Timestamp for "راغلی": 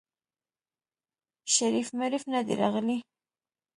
2.61-2.97